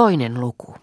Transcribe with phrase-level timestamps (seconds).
[0.00, 0.74] Toinen luku.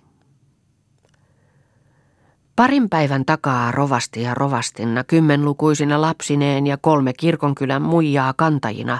[2.55, 8.99] Parin päivän takaa rovasti ja rovastinna kymmenlukuisina lapsineen ja kolme kirkonkylän muijaa kantajina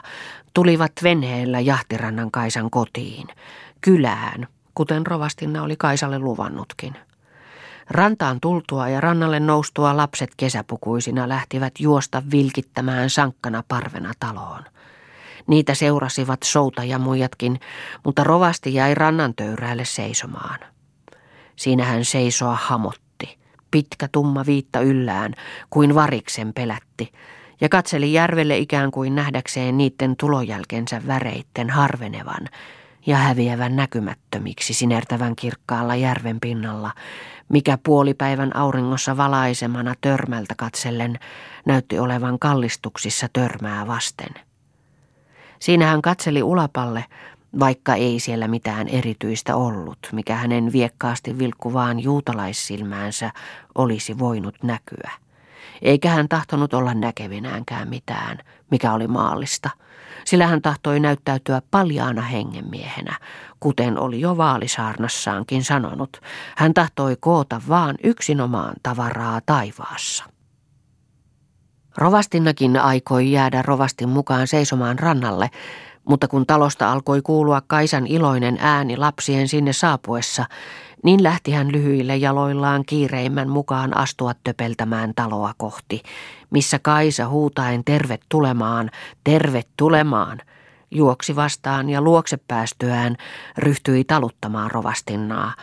[0.54, 3.28] tulivat venheellä jahtirannan Kaisan kotiin,
[3.82, 6.96] kylään, kuten rovastinna oli Kaisalle luvannutkin.
[7.90, 14.64] Rantaan tultua ja rannalle noustua lapset kesäpukuisina lähtivät juosta vilkittämään sankkana parvena taloon.
[15.48, 17.60] Niitä seurasivat souta ja muijatkin,
[18.06, 20.60] mutta rovasti jäi rannan töyräälle seisomaan.
[21.56, 23.38] Siinä hän seisoa hamotti,
[23.72, 25.34] pitkä tumma viitta yllään,
[25.70, 27.12] kuin variksen pelätti,
[27.62, 32.48] ja katseli järvelle ikään kuin nähdäkseen niiden tulojälkensä väreitten harvenevan
[33.06, 36.92] ja häviävän näkymättömiksi sinertävän kirkkaalla järven pinnalla,
[37.50, 41.20] mikä puolipäivän auringossa valaisemana törmältä katsellen
[41.66, 44.47] näytti olevan kallistuksissa törmää vasten.
[45.60, 47.06] Siinä hän katseli ulapalle,
[47.60, 53.32] vaikka ei siellä mitään erityistä ollut, mikä hänen viekkaasti vilkkuvaan juutalaissilmäänsä
[53.76, 55.12] olisi voinut näkyä.
[55.82, 58.38] Eikä hän tahtonut olla näkevinäänkään mitään,
[58.72, 59.70] mikä oli maallista,
[60.26, 63.16] sillä hän tahtoi näyttäytyä paljaana hengenmiehenä,
[63.60, 66.22] kuten oli jo vaalisaarnassaankin sanonut.
[66.58, 70.37] Hän tahtoi koota vaan yksinomaan tavaraa taivaassa.
[71.98, 75.50] Rovastinnakin aikoi jäädä rovastin mukaan seisomaan rannalle,
[76.06, 80.46] mutta kun talosta alkoi kuulua Kaisan iloinen ääni lapsien sinne saapuessa,
[81.04, 86.04] niin lähti hän lyhyille jaloillaan kiireimmän mukaan astua töpeltämään taloa kohti,
[86.50, 88.90] missä Kaisa huutaen tervetulemaan,
[89.24, 90.42] tervetulemaan,
[90.92, 93.16] juoksi vastaan ja luokse päästyään
[93.58, 95.54] ryhtyi taluttamaan rovastinnaa,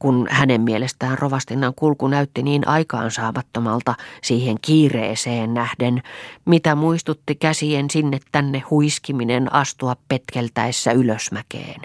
[0.00, 6.02] kun hänen mielestään rovastinnan kulku näytti niin aikaansaamattomalta siihen kiireeseen nähden,
[6.44, 11.80] mitä muistutti käsien sinne tänne huiskiminen astua petkeltäessä ylösmäkeen.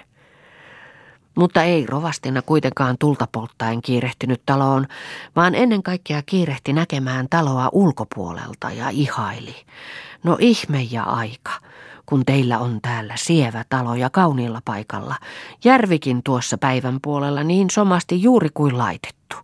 [1.38, 4.88] Mutta ei rovastina kuitenkaan tulta polttaen kiirehtynyt taloon,
[5.36, 9.56] vaan ennen kaikkea kiirehti näkemään taloa ulkopuolelta ja ihaili.
[10.24, 11.52] No ihme ja aika
[12.06, 15.16] kun teillä on täällä sievä talo ja kauniilla paikalla.
[15.64, 19.36] Järvikin tuossa päivän puolella niin somasti juuri kuin laitettu.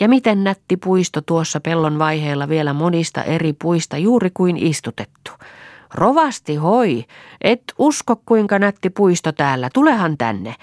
[0.00, 5.30] Ja miten nätti puisto tuossa pellon vaiheella vielä monista eri puista juuri kuin istutettu.
[5.94, 7.04] Rovasti hoi,
[7.40, 10.54] et usko kuinka nätti puisto täällä, tulehan tänne.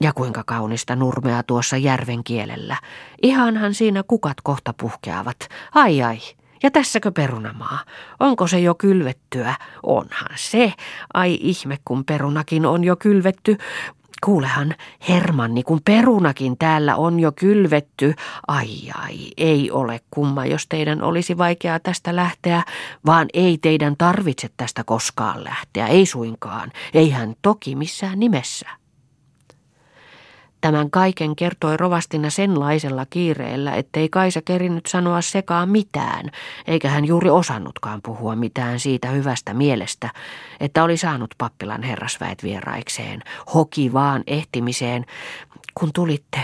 [0.00, 2.76] Ja kuinka kaunista nurmea tuossa järven kielellä.
[3.22, 5.48] Ihanhan siinä kukat kohta puhkeavat.
[5.74, 6.18] Ai ai.
[6.62, 7.78] Ja tässäkö perunamaa?
[8.20, 9.54] Onko se jo kylvettyä?
[9.82, 10.72] Onhan se.
[11.14, 13.56] Ai ihme, kun perunakin on jo kylvetty.
[14.24, 14.74] Kuulehan,
[15.08, 18.14] Hermanni, kun perunakin täällä on jo kylvetty.
[18.48, 22.62] Ai ai, ei ole kumma, jos teidän olisi vaikeaa tästä lähteä,
[23.06, 26.72] vaan ei teidän tarvitse tästä koskaan lähteä, ei suinkaan.
[26.94, 28.81] Eihän toki missään nimessä.
[30.62, 36.30] Tämän kaiken kertoi rovastina senlaisella kiireellä, ettei Kaisa kerinyt sanoa sekaan mitään,
[36.66, 40.10] eikä hän juuri osannutkaan puhua mitään siitä hyvästä mielestä,
[40.60, 43.22] että oli saanut pappilan herrasväet vieraikseen,
[43.54, 45.04] hoki vaan ehtimiseen,
[45.74, 46.40] kun tulitte,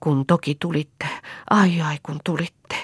[0.00, 1.06] kun toki tulitte,
[1.50, 2.76] ai ai kun tulitte.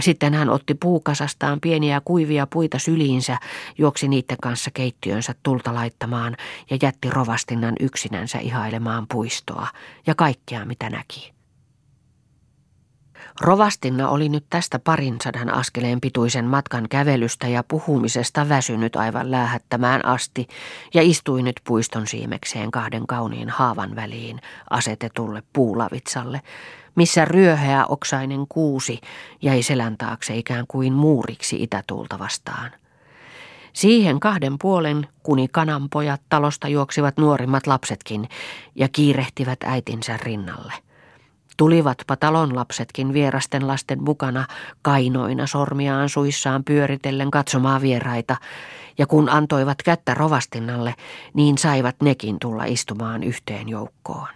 [0.00, 3.38] Sitten hän otti puukasastaan pieniä kuivia puita syliinsä,
[3.78, 6.36] juoksi niiden kanssa keittiönsä tulta laittamaan
[6.70, 9.68] ja jätti rovastinnan yksinänsä ihailemaan puistoa
[10.06, 11.39] ja kaikkea mitä näki.
[13.40, 20.04] Rovastinna oli nyt tästä parin sadan askeleen pituisen matkan kävelystä ja puhumisesta väsynyt aivan läähättämään
[20.06, 20.48] asti
[20.94, 24.40] ja istui nyt puiston siimekseen kahden kauniin haavan väliin
[24.70, 26.40] asetetulle puulavitsalle,
[26.94, 29.00] missä ryöheä oksainen kuusi
[29.42, 32.70] jäi selän taakse ikään kuin muuriksi itätuulta vastaan.
[33.72, 38.28] Siihen kahden puolen kuni kananpojat talosta juoksivat nuorimmat lapsetkin
[38.74, 40.72] ja kiirehtivät äitinsä rinnalle.
[41.60, 44.46] Tulivatpa talon lapsetkin vierasten lasten mukana
[44.82, 48.36] kainoina sormiaan suissaan pyöritellen katsomaan vieraita,
[48.98, 50.94] ja kun antoivat kättä rovastinnalle,
[51.34, 54.28] niin saivat nekin tulla istumaan yhteen joukkoon.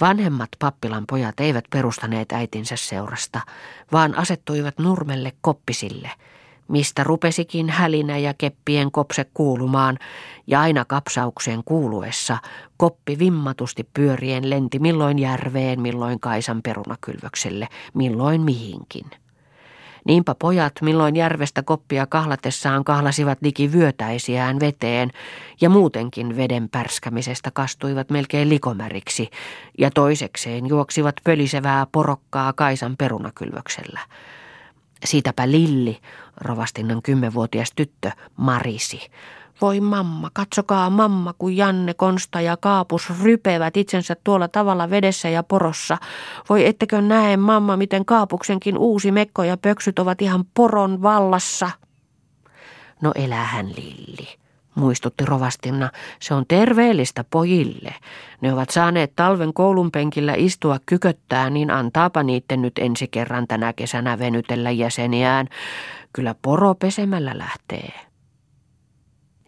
[0.00, 3.40] Vanhemmat pappilan pojat eivät perustaneet äitinsä seurasta,
[3.92, 6.10] vaan asettuivat nurmelle koppisille,
[6.70, 9.98] mistä rupesikin hälinä ja keppien kopse kuulumaan,
[10.46, 12.38] ja aina kapsaukseen kuuluessa
[12.76, 19.06] koppi vimmatusti pyörien lenti milloin järveen, milloin Kaisan perunakylvökselle, milloin mihinkin.
[20.04, 25.10] Niinpä pojat milloin järvestä koppia kahlatessaan kahlasivat liki vyötäisiään veteen
[25.60, 29.30] ja muutenkin veden pärskämisestä kastuivat melkein likomäriksi
[29.78, 34.00] ja toisekseen juoksivat pölisevää porokkaa Kaisan perunakylvöksellä.
[35.04, 35.98] Siitäpä Lilli,
[36.36, 39.10] rovastinnan kymmenvuotias tyttö, marisi,
[39.60, 45.42] Voi mamma, katsokaa mamma, kun Janne, Konsta ja Kaapus rypevät itsensä tuolla tavalla vedessä ja
[45.42, 45.98] porossa.
[46.48, 51.70] Voi ettekö näe, mamma, miten Kaapuksenkin uusi mekko ja pöksyt ovat ihan poron vallassa.
[53.02, 54.28] No elähän Lilli,
[54.80, 55.90] muistutti rovastinna.
[56.20, 57.94] Se on terveellistä pojille.
[58.40, 63.72] Ne ovat saaneet talven koulun penkillä istua kyköttää, niin antaapa niitten nyt ensi kerran tänä
[63.72, 65.48] kesänä venytellä jäseniään.
[66.12, 67.92] Kyllä poro pesemällä lähtee.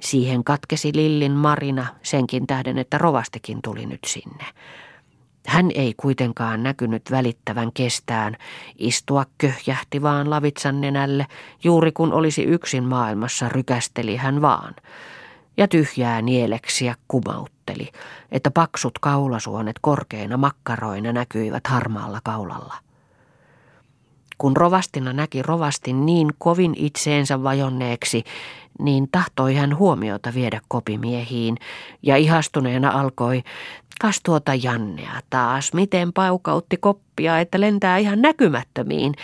[0.00, 4.44] Siihen katkesi Lillin Marina senkin tähden, että rovastikin tuli nyt sinne.
[5.46, 8.36] Hän ei kuitenkaan näkynyt välittävän kestään,
[8.78, 11.26] istua köhjähti vaan lavitsan nenälle,
[11.64, 14.74] juuri kun olisi yksin maailmassa rykästeli hän vaan.
[15.56, 17.88] Ja tyhjää nieleksiä kumautteli,
[18.32, 22.74] että paksut kaulasuonet korkeina makkaroina näkyivät harmaalla kaulalla.
[24.38, 28.24] Kun rovastina näki rovastin niin kovin itseensä vajonneeksi,
[28.78, 31.56] niin tahtoi hän huomiota viedä kopimiehiin
[32.02, 33.42] ja ihastuneena alkoi,
[34.00, 39.14] kas tuota Jannea taas, miten paukautti koppia, että lentää ihan näkymättömiin.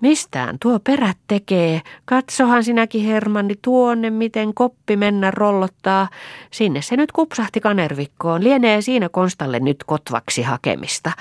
[0.00, 6.08] Mistään tuo perät tekee, katsohan sinäkin Hermanni tuonne, miten koppi mennä rollottaa.
[6.50, 11.12] Sinne se nyt kupsahti kanervikkoon, lienee siinä Konstalle nyt kotvaksi hakemista.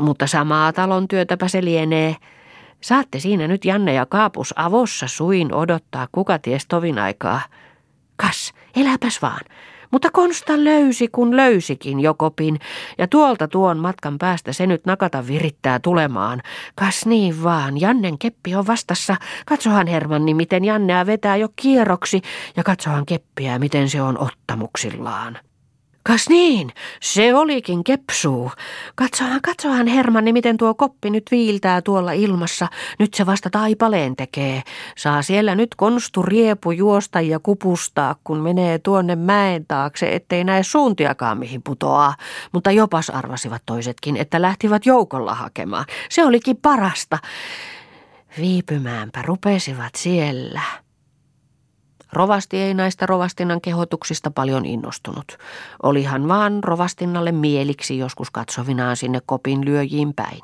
[0.00, 2.16] Mutta samaa talon työtäpä se lienee.
[2.80, 7.40] Saatte siinä nyt Janne ja Kaapus avossa suin odottaa kuka ties tovin aikaa.
[8.16, 9.40] Kas, eläpäs vaan.
[9.90, 12.58] Mutta Konsta löysi, kun löysikin Jokopin,
[12.98, 16.42] ja tuolta tuon matkan päästä se nyt nakata virittää tulemaan.
[16.74, 19.16] Kas niin vaan, Jannen keppi on vastassa.
[19.46, 22.22] Katsohan Hermanni, miten Jannea vetää jo kierroksi,
[22.56, 25.38] ja katsohan keppiä, miten se on ottamuksillaan.
[26.08, 28.50] Kas niin, se olikin kepsuu.
[28.94, 32.68] Katsohan, katsohan Hermanni, miten tuo koppi nyt viiltää tuolla ilmassa.
[32.98, 34.62] Nyt se vasta taipaleen tekee.
[34.96, 40.62] Saa siellä nyt konstu riepu juosta ja kupustaa, kun menee tuonne mäen taakse, ettei näe
[40.62, 42.14] suuntiakaan mihin putoaa.
[42.52, 45.84] Mutta jopas arvasivat toisetkin, että lähtivät joukolla hakemaan.
[46.08, 47.18] Se olikin parasta.
[48.38, 50.62] Viipymäänpä rupesivat siellä.
[52.12, 55.38] Rovasti ei näistä rovastinnan kehotuksista paljon innostunut.
[55.82, 60.40] Olihan vaan rovastinnalle mieliksi joskus katsovinaan sinne kopin lyöjiin päin.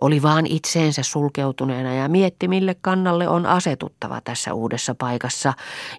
[0.00, 5.52] Oli vaan itseensä sulkeutuneena ja mietti, mille kannalle on asetuttava tässä uudessa paikassa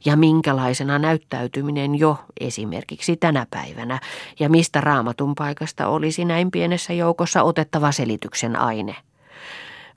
[0.06, 4.00] ja minkälaisena näyttäytyminen jo esimerkiksi tänä päivänä
[4.39, 8.95] ja mistä raamatun paikasta olisi näin pienessä joukossa otettava selityksen aine.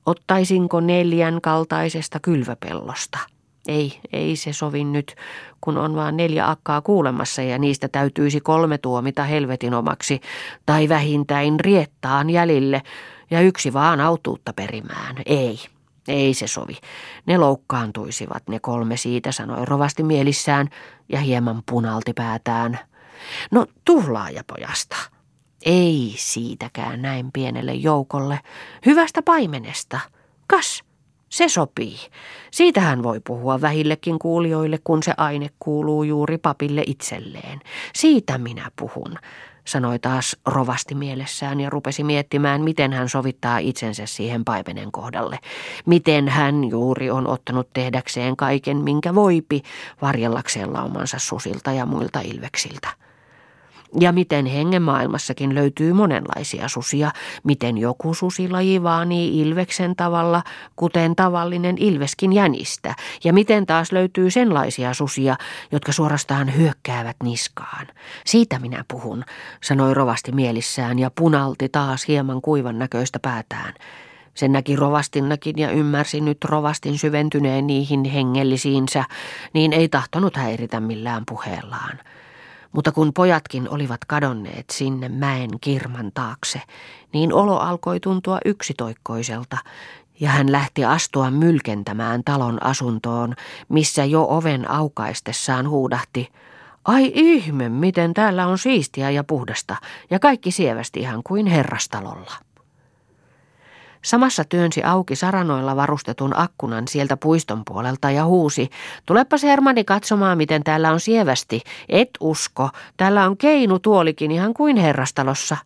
[0.06, 3.18] Ottaisinko neljän kaltaisesta kylväpellosta–
[3.68, 5.14] ei, ei se sovi nyt,
[5.60, 10.20] kun on vain neljä akkaa kuulemassa ja niistä täytyisi kolme tuomita helvetin omaksi,
[10.66, 12.82] tai vähintään riettaan jäljille
[13.30, 15.16] ja yksi vaan autuutta perimään.
[15.26, 15.58] Ei,
[16.08, 16.76] ei se sovi.
[17.26, 20.68] Ne loukkaantuisivat, ne kolme siitä, sanoi rovasti mielissään
[21.08, 22.78] ja hieman punalti päätään.
[23.50, 24.96] No tuhlaajapojasta.
[25.64, 28.40] Ei siitäkään näin pienelle joukolle.
[28.86, 30.00] Hyvästä paimenesta.
[30.46, 30.84] Kas,
[31.36, 31.96] se sopii.
[32.50, 37.60] Siitähän voi puhua vähillekin kuulijoille, kun se aine kuuluu juuri papille itselleen.
[37.94, 39.18] Siitä minä puhun,
[39.64, 45.38] sanoi taas rovasti mielessään ja rupesi miettimään, miten hän sovittaa itsensä siihen paimenen kohdalle.
[45.86, 49.62] Miten hän juuri on ottanut tehdäkseen kaiken, minkä voipi,
[50.02, 53.05] varjellakseen laumansa susilta ja muilta ilveksiltä.
[54.00, 57.10] Ja miten hengenmaailmassakin löytyy monenlaisia susia,
[57.44, 60.42] miten joku susilaji vaanii ilveksen tavalla,
[60.76, 65.36] kuten tavallinen ilveskin jänistä, ja miten taas löytyy senlaisia susia,
[65.72, 67.86] jotka suorastaan hyökkäävät niskaan.
[68.26, 69.24] Siitä minä puhun,
[69.62, 73.74] sanoi rovasti mielissään ja punalti taas hieman kuivan näköistä päätään.
[74.34, 79.04] Sen näki rovastinnakin ja ymmärsi nyt rovastin syventyneen niihin hengellisiinsä,
[79.52, 81.98] niin ei tahtonut häiritä millään puheellaan.
[82.72, 86.62] Mutta kun pojatkin olivat kadonneet sinne mäen kirman taakse,
[87.12, 89.58] niin olo alkoi tuntua yksitoikkoiselta,
[90.20, 93.34] ja hän lähti astua mylkentämään talon asuntoon,
[93.68, 96.32] missä jo oven aukaistessaan huudahti,
[96.86, 99.76] Ai ihme, miten täällä on siistiä ja puhdasta,
[100.10, 102.45] ja kaikki sievästi ihan kuin herrastalolla.
[104.06, 108.70] Samassa työnsi auki saranoilla varustetun akkunan sieltä puiston puolelta ja huusi,
[109.06, 111.62] tulepas Hermani katsomaan, miten täällä on sievästi.
[111.88, 115.56] Et usko, täällä on keinutuolikin ihan kuin herrastalossa.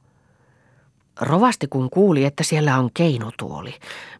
[1.20, 3.74] Rovasti kun kuuli, että siellä on keinutuoli,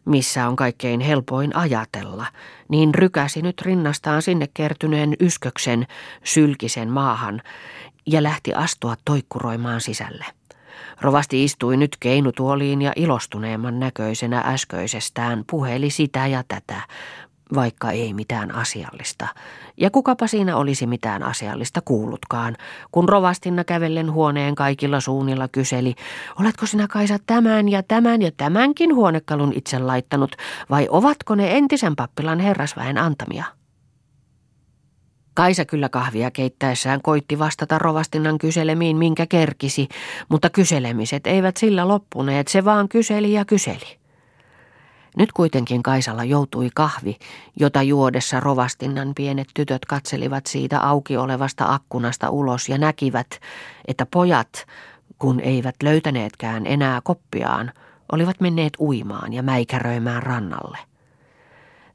[0.05, 2.25] missä on kaikkein helpoin ajatella,
[2.69, 5.87] niin rykäsi nyt rinnastaan sinne kertyneen ysköksen
[6.23, 7.41] sylkisen maahan
[8.05, 10.25] ja lähti astua toikkuroimaan sisälle.
[11.01, 16.81] Rovasti istui nyt keinutuoliin ja ilostuneemman näköisenä äsköisestään puheli sitä ja tätä.
[17.55, 19.27] vaikka ei mitään asiallista.
[19.77, 22.57] Ja kukapa siinä olisi mitään asiallista kuullutkaan,
[22.91, 25.95] kun rovastinna kävellen huoneen kaikilla suunnilla kyseli,
[26.39, 30.35] oletko sinä Kaisa tämän ja tämän ja tämänkin huonekalun itse laittanut,
[30.69, 33.60] vai ovatko ne entisen pappilan herrasväen antamia?
[35.41, 39.87] Kaisa kyllä kahvia keittäessään koitti vastata rovastinnan kyselemiin, minkä kerkisi,
[40.29, 43.99] mutta kyselemiset eivät sillä loppuneet, se vaan kyseli ja kyseli.
[45.17, 47.17] Nyt kuitenkin Kaisalla joutui kahvi,
[47.59, 53.39] jota juodessa rovastinnan pienet tytöt katselivat siitä auki olevasta akkunasta ulos ja näkivät,
[53.87, 54.65] että pojat,
[55.19, 57.71] kun eivät löytäneetkään enää koppiaan,
[58.11, 60.90] olivat menneet uimaan ja mäikäröimään rannalle.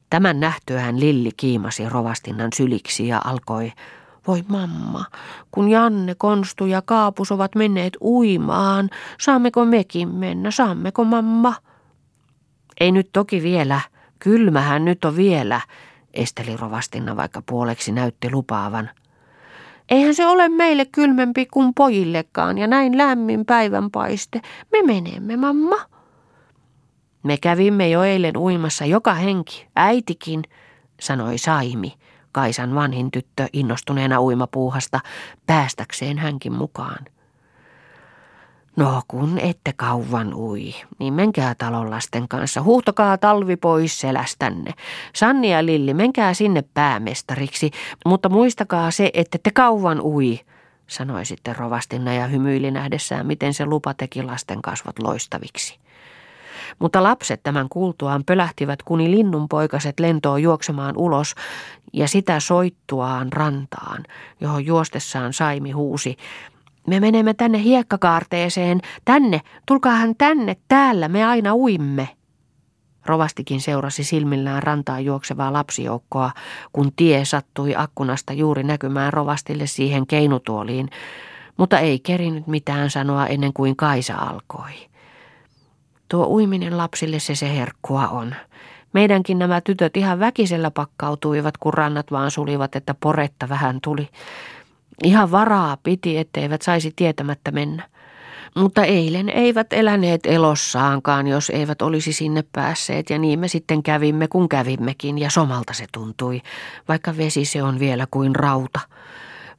[0.09, 3.71] Tämän nähtyään Lilli kiimasi rovastinnan syliksi ja alkoi,
[4.27, 5.05] voi mamma,
[5.51, 11.55] kun Janne, Konstu ja Kaapus ovat menneet uimaan, saammeko mekin mennä, saammeko mamma?
[12.79, 13.81] Ei nyt toki vielä,
[14.19, 15.61] kylmähän nyt on vielä,
[16.13, 18.89] esteli rovastinna vaikka puoleksi näytti lupaavan.
[19.89, 24.41] Eihän se ole meille kylmempi kuin pojillekaan ja näin lämmin päivänpaiste.
[24.71, 25.96] Me menemme, mamma.
[27.23, 30.43] Me kävimme jo eilen uimassa joka henki, äitikin,
[30.99, 31.93] sanoi Saimi,
[32.31, 34.99] Kaisan vanhin tyttö innostuneena uimapuuhasta,
[35.45, 37.05] päästäkseen hänkin mukaan.
[38.75, 44.73] No kun ette kauan ui, niin menkää talon lasten kanssa, huuhtokaa talvi pois selästänne.
[45.15, 47.71] Sanni ja Lilli, menkää sinne päämestariksi,
[48.05, 50.39] mutta muistakaa se, että te kauan ui,
[50.87, 55.79] sanoi sitten rovastinna ja hymyili nähdessään, miten se lupa teki lasten kasvot loistaviksi.
[56.79, 61.35] Mutta lapset tämän kuultuaan pölähtivät kuni linnunpoikaset lentoon juoksemaan ulos
[61.93, 64.03] ja sitä soittuaan rantaan,
[64.41, 66.17] johon juostessaan Saimi huusi,
[66.87, 68.81] me menemme tänne hiekkakaarteeseen.
[69.05, 72.09] Tänne, tulkaahan tänne, täällä me aina uimme.
[73.05, 76.31] Rovastikin seurasi silmillään rantaa juoksevaa lapsijoukkoa,
[76.73, 80.89] kun tie sattui akkunasta juuri näkymään rovastille siihen keinutuoliin,
[81.57, 84.71] mutta ei kerinyt mitään sanoa ennen kuin Kaisa alkoi.
[86.07, 88.35] Tuo uiminen lapsille se se herkkua on.
[88.93, 94.09] Meidänkin nämä tytöt ihan väkisellä pakkautuivat, kun rannat vaan sulivat, että poretta vähän tuli.
[95.03, 97.89] Ihan varaa piti, etteivät saisi tietämättä mennä.
[98.55, 104.27] Mutta eilen eivät eläneet elossaankaan, jos eivät olisi sinne päässeet, ja niin me sitten kävimme,
[104.27, 106.41] kun kävimmekin, ja somalta se tuntui,
[106.87, 108.79] vaikka vesi se on vielä kuin rauta.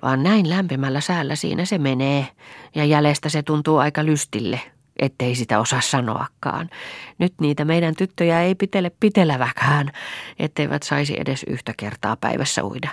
[0.02, 2.26] Vaan näin lämpimällä säällä siinä se menee,
[2.74, 4.60] ja jäljestä se tuntuu aika lystille,
[4.98, 6.70] ettei sitä osaa sanoakaan.
[7.18, 9.90] Nyt niitä meidän tyttöjä ei pitele piteleväkään,
[10.38, 12.88] etteivät saisi edes yhtä kertaa päivässä uida.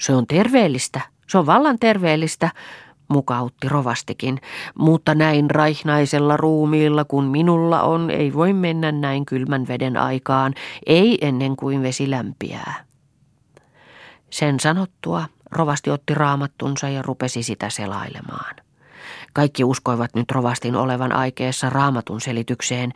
[0.00, 2.50] Se on terveellistä, se on vallan terveellistä,
[3.08, 4.40] mukautti rovastikin,
[4.78, 10.54] mutta näin raihnaisella ruumiilla kun minulla on, ei voi mennä näin kylmän veden aikaan,
[10.86, 12.74] ei ennen kuin vesi lämpiää.
[14.30, 18.65] Sen sanottua rovasti otti raamattunsa ja rupesi sitä selailemaan.
[19.36, 22.92] Kaikki uskoivat nyt rovastin olevan aikeessa raamatun selitykseen,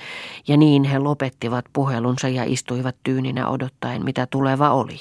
[0.48, 5.00] ja niin he lopettivat puhelunsa ja istuivat tyyninä odottaen, mitä tuleva oli.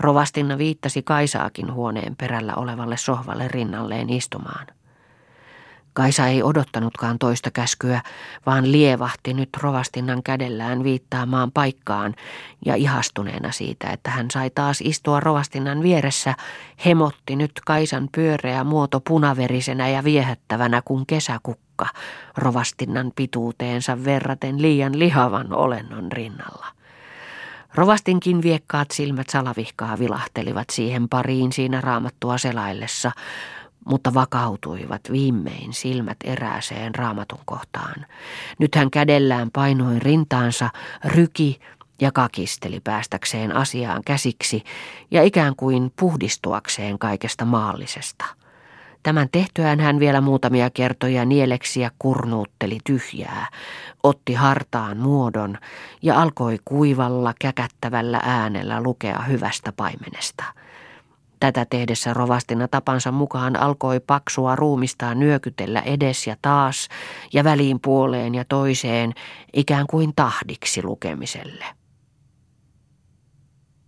[0.00, 4.66] Rovastinna viittasi Kaisaakin huoneen perällä olevalle sohvalle rinnalleen istumaan.
[6.00, 8.02] Kaisa ei odottanutkaan toista käskyä,
[8.46, 12.14] vaan lievahti nyt rovastinnan kädellään viittaamaan paikkaan
[12.66, 16.34] ja ihastuneena siitä, että hän sai taas istua rovastinnan vieressä,
[16.84, 21.86] hemotti nyt Kaisan pyöreä muoto punaverisenä ja viehättävänä kuin kesäkukka,
[22.36, 26.66] rovastinnan pituuteensa verraten liian lihavan olennon rinnalla.
[27.74, 33.12] Rovastinkin viekkaat silmät salavihkaa vilahtelivat siihen pariin siinä raamattua selaillessa,
[33.84, 38.06] mutta vakautuivat viimein silmät erääseen raamatun kohtaan.
[38.58, 40.70] Nyt hän kädellään painoi rintaansa,
[41.04, 41.60] ryki
[42.00, 44.64] ja kakisteli päästäkseen asiaan käsiksi
[45.10, 48.24] ja ikään kuin puhdistuakseen kaikesta maallisesta.
[49.02, 53.46] Tämän tehtyään hän vielä muutamia kertoja nieleksiä kurnuutteli tyhjää,
[54.02, 55.58] otti hartaan muodon
[56.02, 60.44] ja alkoi kuivalla käkättävällä äänellä lukea hyvästä paimenesta.
[61.40, 66.88] Tätä tehdessä rovastina tapansa mukaan alkoi paksua ruumistaan nyökytellä edes ja taas
[67.32, 69.12] ja väliin puoleen ja toiseen
[69.52, 71.64] ikään kuin tahdiksi lukemiselle.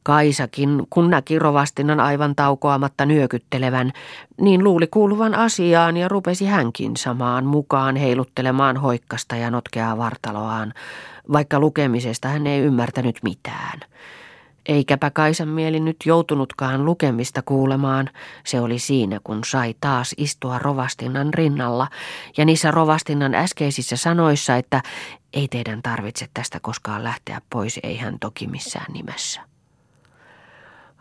[0.03, 3.93] Kaisakin, kun näki rovastinan aivan taukoamatta nyökyttelevän,
[4.41, 10.75] niin luuli kuuluvan asiaan ja rupesi hänkin samaan mukaan heiluttelemaan hoikkasta ja notkeaa vartaloaan,
[11.33, 13.81] vaikka lukemisesta hän ei ymmärtänyt mitään.
[14.67, 18.11] Eikäpä Kaisan mieli nyt joutunutkaan lukemista kuulemaan,
[18.45, 21.89] se oli siinä, kun sai taas istua rovastinnan rinnalla,
[22.37, 24.83] ja niissä rovastinnan äskeisissä sanoissa, että
[25.33, 29.52] Ei teidän tarvitse tästä koskaan lähteä pois, ei hän toki missään nimessä.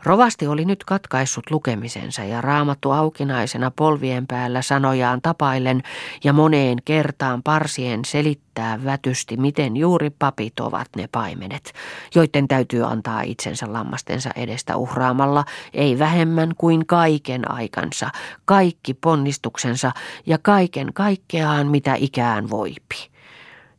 [0.04, 5.84] Rovasti oli nyt katkaissut lukemisensa ja raamattu aukinaisena polvien päällä sanojaan tapaillen
[6.24, 11.74] ja moneen kertaan parsien selittää vätysti, miten juuri papit ovat ne paimenet,
[12.16, 18.10] joiden täytyy antaa itsensä lammastensa edestä uhraamalla, ei vähemmän kuin kaiken aikansa,
[18.46, 19.92] kaikki ponnistuksensa
[20.26, 23.11] ja kaiken kaikkeaan, mitä ikään voipi.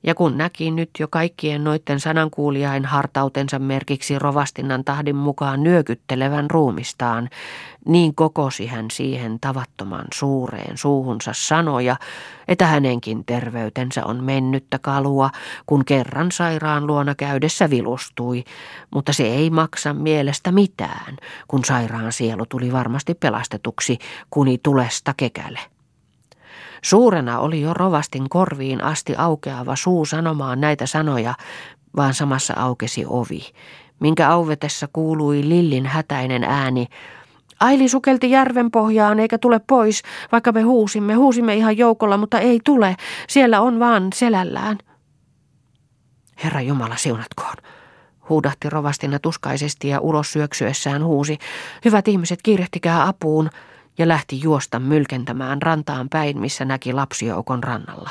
[0.02, 7.28] Ja kun näki nyt jo kaikkien noitten sanankuulijain hartautensa merkiksi rovastinnan tahdin mukaan nyökyttelevän ruumistaan,
[7.86, 11.96] niin kokosi hän siihen tavattoman suureen suuhunsa sanoja,
[12.48, 15.30] että hänenkin terveytensä on mennyttä kalua,
[15.66, 18.44] kun kerran sairaan luona käydessä vilustui,
[18.90, 21.16] mutta se ei maksa mielestä mitään,
[21.48, 23.98] kun sairaan sielu tuli varmasti pelastetuksi
[24.30, 25.71] kuni tulesta kekäle.
[26.84, 31.34] Suurena oli jo rovastin korviin asti aukeava suu sanomaan näitä sanoja,
[31.96, 33.42] vaan samassa aukesi ovi,
[34.00, 36.86] minkä auvetessa kuului Lillin hätäinen ääni.
[37.60, 42.60] Aili sukelti järven pohjaan eikä tule pois, vaikka me huusimme, huusimme ihan joukolla, mutta ei
[42.64, 42.96] tule,
[43.28, 44.78] siellä on vaan selällään.
[46.44, 47.56] Herra Jumala siunatkoon,
[48.28, 51.38] huudahti rovastina tuskaisesti ja ulos syöksyessään huusi.
[51.84, 53.50] Hyvät ihmiset, kiirehtikää apuun
[53.98, 58.10] ja lähti juosta mylkentämään rantaan päin, missä näki lapsijoukon rannalla.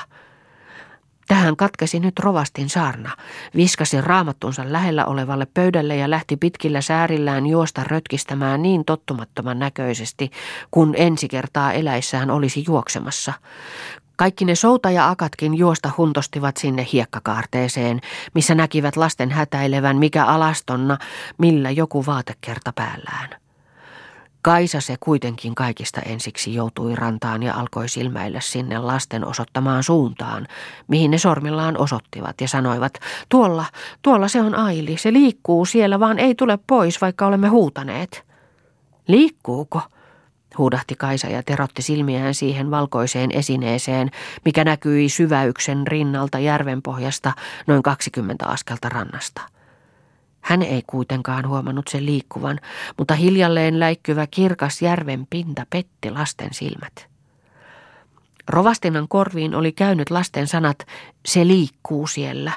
[1.27, 3.17] Tähän katkesi nyt rovastin saarna,
[3.55, 10.31] viskasi raamattunsa lähellä olevalle pöydälle ja lähti pitkillä säärillään juosta rötkistämään niin tottumattoman näköisesti,
[10.71, 13.33] kun ensi kertaa eläissään olisi juoksemassa.
[14.15, 18.01] Kaikki ne soutaja-akatkin juosta huntostivat sinne hiekkakaarteeseen,
[18.35, 20.97] missä näkivät lasten hätäilevän mikä alastonna,
[21.37, 23.40] millä joku vaatekerta päällään.
[24.41, 30.47] Kaisa se kuitenkin kaikista ensiksi joutui rantaan ja alkoi silmäillä sinne lasten osoittamaan suuntaan,
[30.87, 32.93] mihin ne sormillaan osoittivat ja sanoivat,
[33.29, 33.65] tuolla,
[34.01, 38.25] tuolla se on Aili, se liikkuu siellä, vaan ei tule pois, vaikka olemme huutaneet.
[39.07, 39.81] Liikkuuko?
[40.57, 44.11] huudahti Kaisa ja terotti silmiään siihen valkoiseen esineeseen,
[44.45, 47.33] mikä näkyi syväyksen rinnalta järvenpohjasta
[47.67, 49.41] noin 20 askelta rannasta.
[50.41, 52.59] Hän ei kuitenkaan huomannut sen liikkuvan,
[52.97, 57.11] mutta hiljalleen läikkyvä kirkas järven pinta petti lasten silmät.
[58.47, 60.85] Rovastinnan korviin oli käynyt lasten sanat,
[61.25, 62.51] se liikkuu siellä.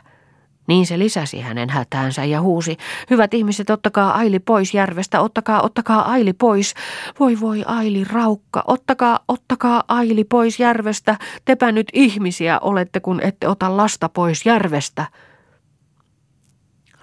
[0.67, 2.77] Niin se lisäsi hänen hätäänsä ja huusi,
[3.11, 6.75] hyvät ihmiset, ottakaa Aili pois järvestä, ottakaa, ottakaa Aili pois.
[7.21, 13.49] Voi voi Aili raukka, ottakaa, ottakaa Aili pois järvestä, tepä nyt ihmisiä olette, kun ette
[13.49, 15.07] ota lasta pois järvestä.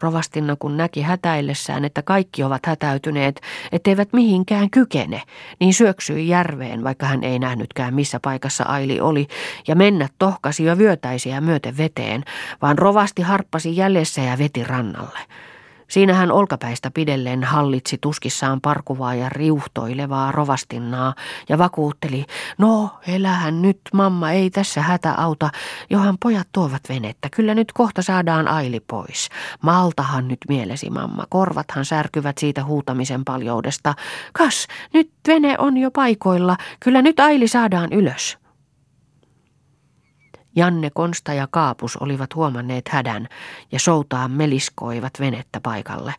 [0.01, 5.21] Rovastinna kun näki hätäillessään, että kaikki ovat hätäytyneet, etteivät mihinkään kykene,
[5.59, 9.27] niin syöksyi järveen, vaikka hän ei nähnytkään missä paikassa Aili oli,
[9.67, 12.23] ja mennä tohkasi jo vyötäisiä myöten veteen,
[12.61, 15.19] vaan rovasti harppasi jäljessä ja veti rannalle.
[15.91, 21.15] Siinä hän olkapäistä pidelleen hallitsi tuskissaan parkuvaa ja riuhtoilevaa rovastinnaa
[21.49, 22.25] ja vakuutteli,
[22.57, 25.49] no elähän nyt, mamma ei tässä hätä auta,
[25.89, 29.29] johan pojat tuovat venettä, kyllä nyt kohta saadaan aili pois.
[29.61, 33.93] Maltahan nyt mielesi, mamma, korvathan särkyvät siitä huutamisen paljoudesta.
[34.33, 38.40] Kas, nyt vene on jo paikoilla, kyllä nyt aili saadaan ylös.
[40.55, 43.27] Janne, Konsta ja Kaapus olivat huomanneet hädän
[43.71, 46.13] ja soutaan meliskoivat venettä paikalle.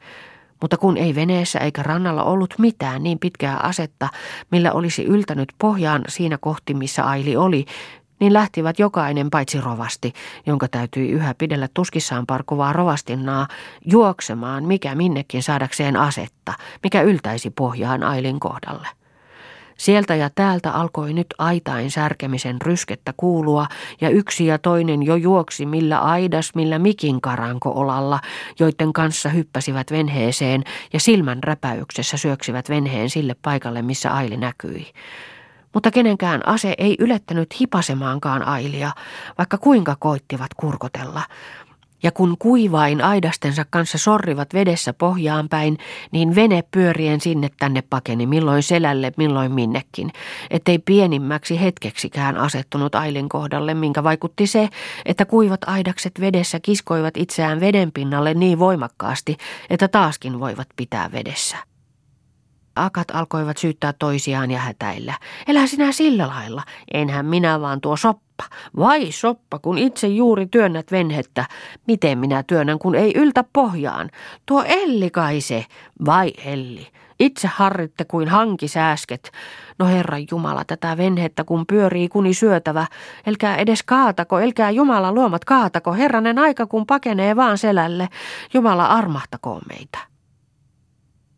[0.61, 4.09] Mutta kun ei veneessä eikä rannalla ollut mitään niin pitkää asetta,
[4.51, 7.67] millä olisi yltänyt pohjaan siinä kohti, missä Aili oli,
[8.21, 10.13] niin lähtivät jokainen paitsi rovasti,
[10.47, 13.49] jonka täytyi yhä pidellä tuskissaan parkuvaa rovastinnaa,
[13.85, 19.02] juoksemaan mikä minnekin saadakseen asetta, mikä yltäisi pohjaan Ailin kohdalle.
[19.83, 23.67] Sieltä ja täältä alkoi nyt aitain särkemisen ryskettä kuulua,
[24.01, 28.21] ja yksi ja toinen jo juoksi millä aidas, millä mikin karanko olalla,
[28.59, 34.87] joiden kanssa hyppäsivät venheeseen ja silmän räpäyksessä syöksivät venheen sille paikalle, missä Aili näkyi.
[35.75, 38.91] Mutta kenenkään ase ei ylettänyt hipasemaankaan Ailia,
[39.39, 41.23] vaikka kuinka koittivat kurkotella–
[42.03, 45.79] ja kun kuivain aidastensa kanssa sorrivat vedessä pohjaan päin,
[46.11, 50.13] niin vene pyörien sinne tänne pakeni milloin selälle, milloin minnekin,
[50.51, 54.69] ettei pienimmäksi hetkeksikään asettunut Ailin kohdalle, minkä vaikutti se,
[55.07, 59.37] että kuivat aidakset vedessä kiskoivat itseään veden pinnalle niin voimakkaasti,
[59.71, 61.57] että taaskin voivat pitää vedessä.
[62.77, 65.19] Akat alkoivat syyttää toisiaan ja hätäillä.
[65.47, 66.63] Elä sinä sillä lailla,
[66.95, 68.57] enhän minä vaan tuo soppa soppa.
[68.77, 71.45] Vai soppa, kun itse juuri työnnät venhettä.
[71.87, 74.11] Miten minä työnnän, kun ei yltä pohjaan?
[74.47, 75.67] Tuo Elli kai se.
[76.05, 76.89] Vai Elli.
[77.21, 79.33] Itse harritte kuin hankisääsket.
[79.79, 82.87] No Herra Jumala, tätä venhettä kun pyörii kuni syötävä.
[83.27, 85.93] Elkää edes kaatako, elkää Jumala luomat kaatako.
[85.93, 88.09] Herranen aika kun pakenee vaan selälle.
[88.55, 90.12] Jumala armahtakoon meitä.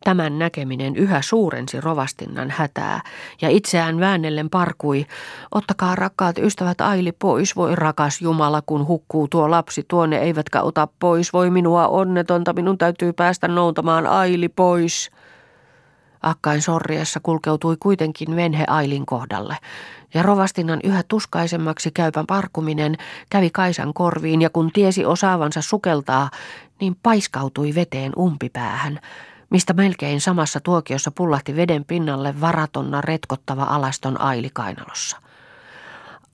[0.04, 3.00] Tämän näkeminen yhä suurensi rovastinnan hätää,
[3.42, 5.06] ja itseään väännellen parkui,
[5.50, 10.88] ottakaa rakkaat ystävät Aili pois, voi rakas Jumala, kun hukkuu tuo lapsi tuonne, eivätkä ota
[10.98, 15.10] pois, voi minua onnetonta, minun täytyy päästä noutamaan Aili pois.
[16.22, 19.56] Akkain sorriessa kulkeutui kuitenkin venhe Ailin kohdalle,
[20.14, 22.96] ja rovastinnan yhä tuskaisemmaksi käypän parkuminen
[23.30, 26.30] kävi Kaisan korviin, ja kun tiesi osaavansa sukeltaa,
[26.80, 29.00] niin paiskautui veteen umpipäähän,
[29.50, 35.16] mistä melkein samassa tuokiossa pullahti veden pinnalle varatonna retkottava alaston aili kainalossa.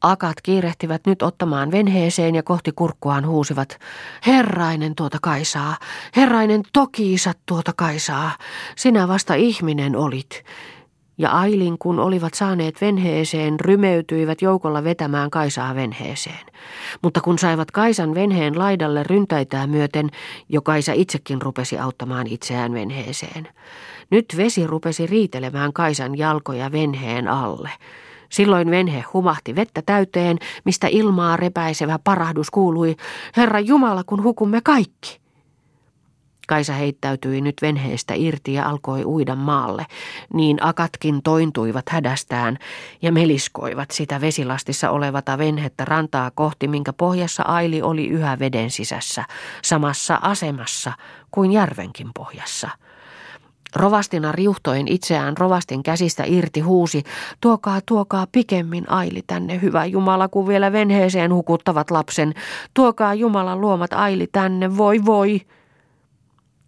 [0.00, 3.78] Akat kiirehtivät nyt ottamaan venheeseen ja kohti kurkkuaan huusivat,
[4.26, 5.76] Herrainen tuota Kaisaa,
[6.16, 8.30] Herrainen tokiisat tuota Kaisaa,
[8.76, 10.44] sinä vasta ihminen olit
[11.20, 16.46] ja Ailin, kun olivat saaneet venheeseen, rymeytyivät joukolla vetämään Kaisaa venheeseen.
[17.02, 20.10] Mutta kun saivat Kaisan venheen laidalle ryntäitää myöten,
[20.48, 23.48] jo Kaisa itsekin rupesi auttamaan itseään venheeseen.
[24.10, 27.70] Nyt vesi rupesi riitelemään Kaisan jalkoja venheen alle.
[28.28, 32.96] Silloin venhe humahti vettä täyteen, mistä ilmaa repäisevä parahdus kuului,
[33.36, 35.20] Herra Jumala, kun hukumme kaikki.
[36.50, 39.86] Kaisa heittäytyi nyt venheestä irti ja alkoi uida maalle,
[40.34, 42.58] niin akatkin tointuivat hädästään
[43.02, 49.24] ja meliskoivat sitä vesilastissa olevata venhettä rantaa kohti, minkä pohjassa Aili oli yhä veden sisässä,
[49.62, 50.92] samassa asemassa
[51.30, 52.68] kuin järvenkin pohjassa.
[53.76, 57.02] Rovastina riuhtoen itseään rovastin käsistä irti huusi,
[57.40, 62.34] tuokaa, tuokaa pikemmin aili tänne, hyvä Jumala, kun vielä venheeseen hukuttavat lapsen.
[62.74, 65.40] Tuokaa Jumalan luomat aili tänne, voi voi.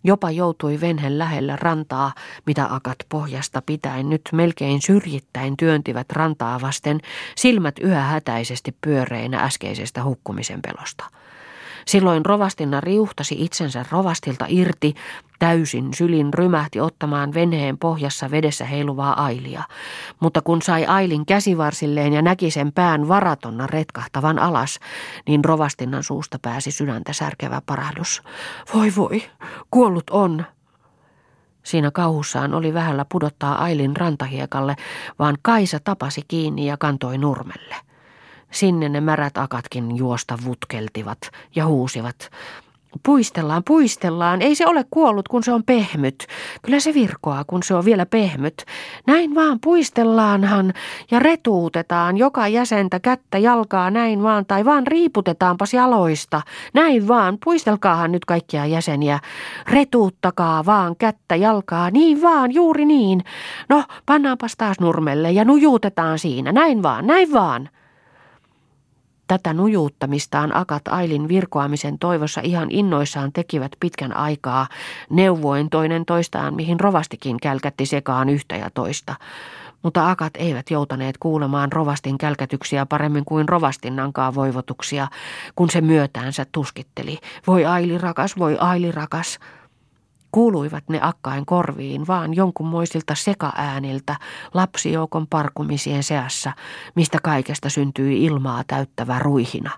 [0.05, 2.13] Jopa joutui venhen lähellä rantaa,
[2.47, 7.01] mitä akat pohjasta pitäen nyt melkein syrjittäin työntivät rantaa vasten,
[7.37, 11.05] silmät yhä hätäisesti pyöreinä äskeisestä hukkumisen pelosta.
[11.87, 14.95] Silloin rovastinna riuhtasi itsensä rovastilta irti,
[15.43, 19.63] täysin sylin rymähti ottamaan venheen pohjassa vedessä heiluvaa ailia.
[20.21, 24.79] Mutta kun sai ailin käsivarsilleen ja näki sen pään varatonna retkahtavan alas,
[25.29, 28.23] niin rovastinnan suusta pääsi sydäntä särkevä parahdus.
[28.75, 29.23] Voi voi,
[29.71, 30.45] kuollut on.
[31.63, 34.77] Siinä kauhussaan oli vähällä pudottaa Ailin rantahiekalle,
[35.19, 37.77] vaan Kaisa tapasi kiinni ja kantoi nurmelle.
[38.51, 41.19] Sinne ne märät akatkin juosta vutkeltivat
[41.55, 42.31] ja huusivat.
[43.03, 44.43] Puistellaan, puistellaan.
[44.43, 46.27] Ei se ole kuollut, kun se on pehmyt.
[46.63, 48.65] Kyllä se virkoaa, kun se on vielä pehmyt.
[49.07, 50.73] Näin vaan puistellaanhan
[51.11, 56.41] ja retuutetaan joka jäsentä kättä jalkaa näin vaan, tai vaan riiputetaanpas jaloista.
[56.75, 59.19] Näin vaan, puistelkaahan nyt kaikkia jäseniä.
[59.71, 63.25] Retuuttakaa vaan kättä jalkaa, niin vaan, juuri niin.
[63.69, 66.53] No, pannaanpas taas nurmelle ja nujuutetaan siinä.
[66.53, 67.69] Näin vaan, näin vaan.
[69.33, 74.67] Tätä nujuuttamistaan akat Ailin virkoamisen toivossa ihan innoissaan tekivät pitkän aikaa,
[75.11, 79.15] neuvoin toinen toistaan, mihin rovastikin kälkätti sekaan yhtä ja toista.
[79.83, 85.09] Mutta akat eivät joutaneet kuulemaan rovastin kälkätyksiä paremmin kuin rovastinnankaan voivotuksia,
[85.57, 87.19] kun se myötäänsä tuskitteli.
[87.47, 89.39] Voi Aili rakas, voi Aili rakas.
[90.33, 94.17] Kuuluivat ne akkain korviin vaan jonkunmoisilta sekaääniltä
[94.55, 96.53] lapsijoukon parkumisien seassa,
[96.95, 99.71] mistä kaikesta syntyi ilmaa täyttävä ruihina.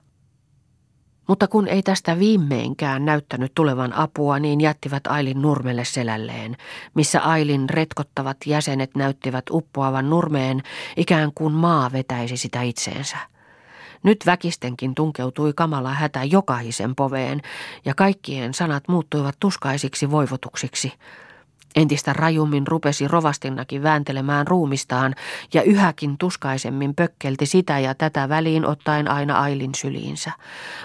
[1.29, 6.57] Mutta kun ei tästä viimeinkään näyttänyt tulevan apua, niin jättivät Ailin nurmelle selälleen,
[6.95, 10.63] missä Ailin retkottavat jäsenet näyttivät uppoavan nurmeen,
[10.97, 13.17] ikään kuin maa vetäisi sitä itseensä.
[14.05, 17.43] Nyt väkistenkin tunkeutui kamala hätä jokaisen poveen,
[17.85, 20.93] ja kaikkien sanat muuttuivat tuskaisiksi voivotuksiksi.
[21.77, 25.15] Entistä rajummin rupesi rovastinnakin vääntelemään ruumistaan,
[25.55, 30.33] ja yhäkin tuskaisemmin pökkelti sitä ja tätä väliin ottaen aina Ailin syliinsä.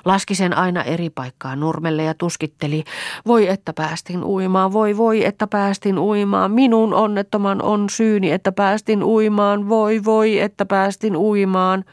[0.05, 2.83] Laski sen aina eri paikkaan nurmelle ja tuskitteli,
[3.27, 9.03] voi että päästin uimaan, voi voi että päästin uimaan, minun onnettoman on syyni, että päästin
[9.03, 11.85] uimaan, voi voi että päästin uimaan.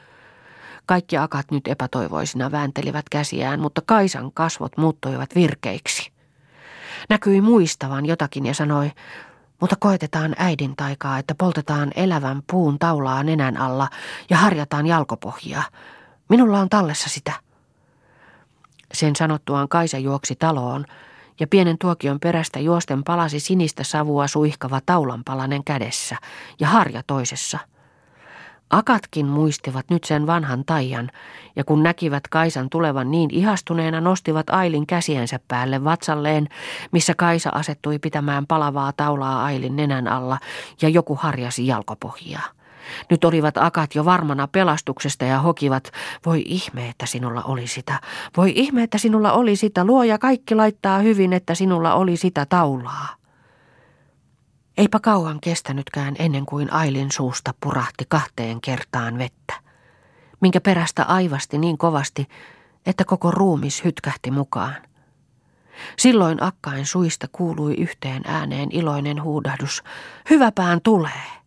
[0.87, 6.13] Kaikki akat nyt epätoivoisina vääntelivät käsiään, mutta Kaisan kasvot muuttuivat virkeiksi.
[7.09, 8.93] Näkyi muistavan jotakin ja sanoi,
[9.61, 13.89] mutta koetetaan äidin taikaa, että poltetaan elävän puun taulaa nenän alla
[14.31, 15.63] ja harjataan jalkopohjia.
[16.29, 17.33] Minulla on tallessa sitä.
[18.95, 20.85] Sen sanottuaan Kaisa juoksi taloon,
[21.41, 26.17] ja pienen tuokion perästä juosten palasi sinistä savua suihkava taulanpalanen kädessä
[26.61, 27.59] ja harja toisessa–
[28.71, 31.11] Akatkin muistivat nyt sen vanhan taian,
[31.57, 36.49] ja kun näkivät Kaisan tulevan niin ihastuneena, nostivat Ailin käsiensä päälle vatsalleen,
[36.93, 40.39] missä Kaisa asettui pitämään palavaa taulaa Ailin nenän alla,
[40.83, 42.57] ja joku harjasi jalkopohjaa.
[43.11, 45.91] Nyt olivat akat jo varmana pelastuksesta ja hokivat,
[46.27, 48.01] voi ihme, että sinulla oli sitä.
[48.37, 49.85] Voi ihme, että sinulla oli sitä.
[49.85, 53.26] Luoja kaikki laittaa hyvin, että sinulla oli sitä taulaa.
[54.77, 59.55] Eipä kauan kestänytkään ennen kuin Ailin suusta purahti kahteen kertaan vettä,
[60.41, 62.29] minkä perästä aivasti niin kovasti,
[62.87, 64.77] että koko ruumis hytkähti mukaan.
[65.99, 69.83] Silloin akkain suista kuului yhteen ääneen iloinen huudahdus.
[70.31, 71.46] Hyväpään tulee!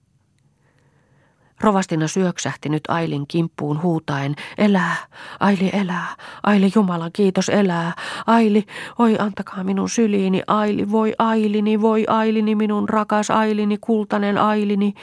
[1.61, 4.95] Rovastina syöksähti nyt Ailin kimppuun huutaen, elää,
[5.39, 7.93] Aili elää, Aili Jumalan kiitos elää,
[8.27, 8.65] Aili,
[8.99, 14.93] oi antakaa minun syliini, Aili, voi Ailini, voi Ailini, minun rakas Ailini, kultainen Ailini,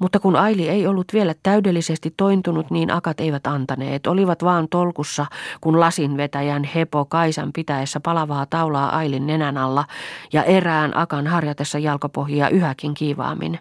[0.00, 4.06] mutta kun Aili ei ollut vielä täydellisesti tointunut, niin akat eivät antaneet.
[4.06, 5.26] Olivat vaan tolkussa,
[5.60, 9.84] kun lasinvetäjän hepo Kaisan pitäessä palavaa taulaa Ailin nenän alla
[10.32, 13.58] ja erään akan harjatessa jalkopohjia yhäkin kiivaammin.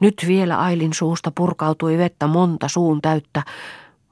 [0.00, 3.42] Nyt vielä Ailin suusta purkautui vettä monta suun täyttä,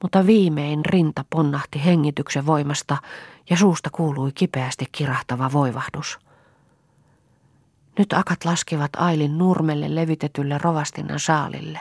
[0.01, 2.97] mutta viimein rinta ponnahti hengityksen voimasta
[3.49, 6.19] ja suusta kuului kipeästi kirahtava voivahdus.
[7.99, 11.79] Nyt akat laskivat Ailin nurmelle levitetylle rovastinnan saalille,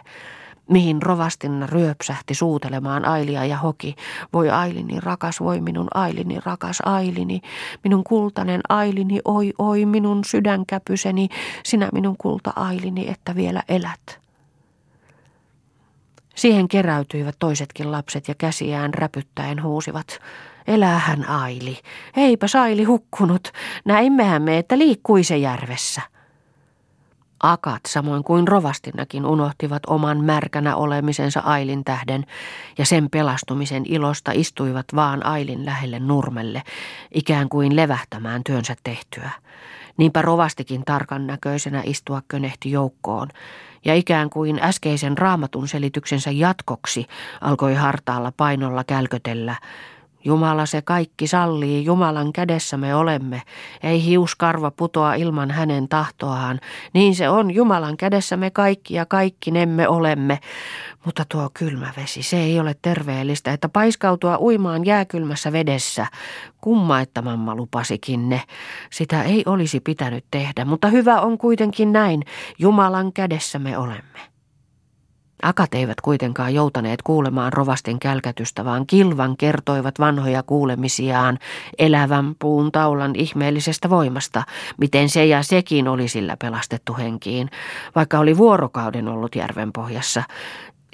[0.68, 3.94] mihin rovastinna ryöpsähti suutelemaan Ailia ja hoki.
[4.32, 7.40] Voi Ailini rakas, voi minun Ailini rakas Ailini,
[7.84, 11.28] minun kultainen Ailini, oi oi minun sydänkäpyseni,
[11.64, 14.20] sinä minun kulta Ailini, että vielä elät.
[16.34, 20.20] Siihen keräytyivät toisetkin lapset ja käsiään räpyttäen huusivat.
[20.66, 21.78] Elähän Aili.
[22.16, 23.48] Eipä Saili hukkunut.
[23.84, 26.02] Näimmehän me, että liikkui se järvessä.
[27.42, 32.26] Akat, samoin kuin rovastinakin, unohtivat oman märkänä olemisensa Ailin tähden
[32.78, 36.62] ja sen pelastumisen ilosta istuivat vaan Ailin lähelle nurmelle,
[37.14, 39.30] ikään kuin levähtämään työnsä tehtyä.
[39.96, 43.28] Niinpä rovastikin tarkan näköisenä istua könehti joukkoon,
[43.84, 47.06] ja ikään kuin äskeisen raamatun selityksensä jatkoksi
[47.40, 49.56] alkoi hartaalla painolla kälkötellä–
[50.24, 53.42] Jumala se kaikki sallii, Jumalan kädessä me olemme.
[53.82, 56.60] Ei hiuskarva putoa ilman hänen tahtoaan.
[56.92, 60.38] Niin se on, Jumalan kädessä me kaikki ja kaikki nemme olemme.
[61.04, 66.06] Mutta tuo kylmä vesi, se ei ole terveellistä, että paiskautua uimaan jääkylmässä vedessä.
[66.60, 68.42] Kumma, että mamma lupasikin ne.
[68.90, 72.22] Sitä ei olisi pitänyt tehdä, mutta hyvä on kuitenkin näin.
[72.58, 74.29] Jumalan kädessä me olemme.
[75.42, 81.38] Akat eivät kuitenkaan joutaneet kuulemaan rovastin kälkätystä, vaan kilvan kertoivat vanhoja kuulemisiaan
[81.78, 84.42] elävän puun taulan ihmeellisestä voimasta,
[84.78, 87.50] miten se ja sekin oli sillä pelastettu henkiin,
[87.94, 90.22] vaikka oli vuorokauden ollut järven pohjassa.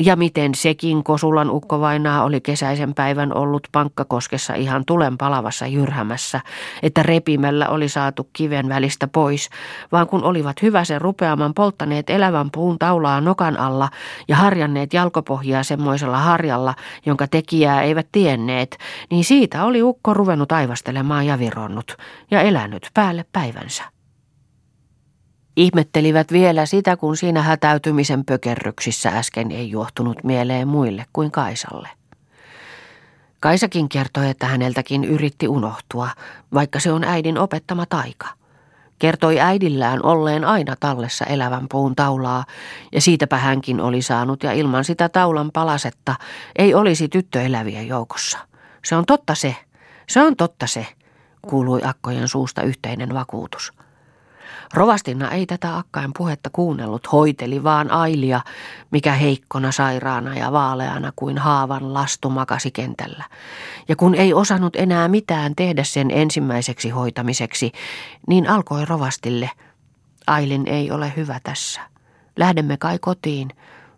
[0.01, 6.41] Ja miten sekin Kosulan ukkovainaa oli kesäisen päivän ollut pankkakoskessa ihan tulen palavassa jyrhämässä,
[6.83, 9.51] että repimällä oli saatu kiven välistä pois,
[9.93, 13.89] vaan kun olivat hyväsen rupeaman polttaneet elävän puun taulaa nokan alla
[14.29, 16.75] ja harjanneet jalkopohjaa semmoisella harjalla,
[17.07, 18.79] jonka tekijää eivät tienneet,
[19.11, 21.97] niin siitä oli ukko ruvennut aivastelemaan ja vironnut
[22.31, 23.96] ja elänyt päälle päivänsä.
[25.57, 31.89] Ihmettelivät vielä sitä, kun siinä hätäytymisen pökerryksissä äsken ei juohtunut mieleen muille kuin Kaisalle.
[33.41, 36.09] Kaisakin kertoi, että häneltäkin yritti unohtua,
[36.55, 38.29] vaikka se on äidin opettama taika.
[38.99, 42.45] Kertoi äidillään olleen aina tallessa elävän puun taulaa,
[42.93, 46.15] ja siitäpä hänkin oli saanut, ja ilman sitä taulan palasetta
[46.57, 48.39] ei olisi tyttö eläviä joukossa.
[48.85, 49.57] Se on totta se,
[50.09, 50.87] se on totta se,
[51.49, 53.73] kuului akkojen suusta yhteinen vakuutus.
[54.75, 58.41] Rovastinna ei tätä akkain puhetta kuunnellut, hoiteli vaan Ailia,
[58.91, 63.25] mikä heikkona sairaana ja vaaleana kuin haavan lastu makasi kentällä.
[63.89, 67.73] Ja kun ei osannut enää mitään tehdä sen ensimmäiseksi hoitamiseksi,
[68.29, 69.51] niin alkoi rovastille.
[70.27, 71.81] Ailin ei ole hyvä tässä.
[72.37, 73.49] Lähdemme kai kotiin.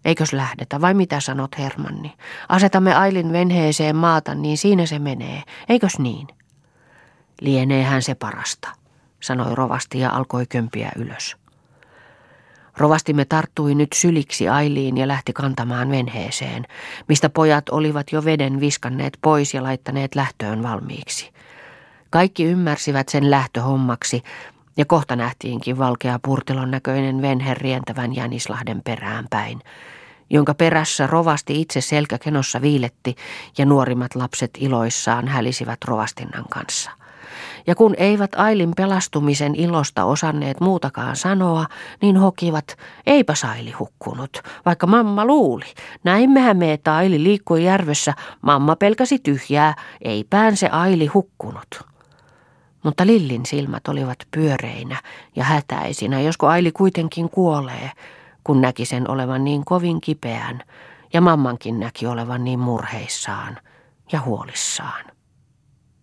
[0.05, 2.15] Eikös lähdetä, vai mitä sanot Hermanni?
[2.49, 5.43] Asetamme Ailin venheeseen maata, niin siinä se menee.
[5.69, 6.27] Eikös niin?
[7.41, 8.78] Lieneehän se parasta
[9.21, 11.37] sanoi rovasti ja alkoi kömpiä ylös.
[12.77, 16.67] Rovastimme tarttui nyt syliksi Ailiin ja lähti kantamaan venheeseen,
[17.09, 21.31] mistä pojat olivat jo veden viskanneet pois ja laittaneet lähtöön valmiiksi.
[22.11, 24.23] Kaikki ymmärsivät sen lähtöhommaksi,
[24.77, 29.61] ja kohta nähtiinkin valkea purtilon näköinen venhe rientävän Jänislahden perään päin,
[30.31, 33.17] jonka perässä rovasti itse selkäkenossa viiletti
[33.59, 36.91] ja nuorimmat lapset iloissaan hälisivät rovastinnan kanssa.
[37.69, 41.67] Ja kun eivät Ailin pelastumisen ilosta osanneet muutakaan sanoa,
[42.03, 42.77] niin hokivat,
[43.07, 45.65] eipä Saili hukkunut, vaikka mamma luuli.
[46.05, 51.83] Näimmehän me, että Aili liikkui järvessä, mamma pelkäsi tyhjää, eipään se Aili hukkunut.
[52.83, 54.97] Mutta Lillin silmät olivat pyöreinä
[55.37, 57.91] ja hätäisinä, josko Aili kuitenkin kuolee,
[58.45, 60.63] kun näki sen olevan niin kovin kipeän,
[61.13, 63.59] ja mammankin näki olevan niin murheissaan
[64.13, 65.18] ja huolissaan.